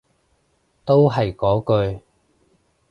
[0.83, 1.63] 都係嗰
[1.95, 2.01] 句